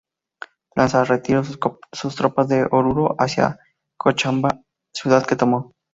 Lanza 0.73 1.03
retiró 1.05 1.43
sus 1.43 2.15
tropas 2.15 2.47
de 2.47 2.63
Oruro 2.71 3.15
hacia 3.19 3.59
Cochabamba, 3.99 4.63
ciudad 4.95 5.23
que 5.27 5.35
tomó. 5.35 5.73